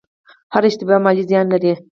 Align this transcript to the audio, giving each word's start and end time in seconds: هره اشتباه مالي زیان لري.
هره 0.53 0.67
اشتباه 0.69 1.03
مالي 1.05 1.23
زیان 1.29 1.45
لري. 1.53 1.73